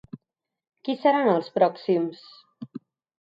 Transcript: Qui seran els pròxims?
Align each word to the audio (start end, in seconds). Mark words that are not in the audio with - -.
Qui 0.87 0.95
seran 1.01 1.29
els 1.33 1.49
pròxims? 1.57 2.25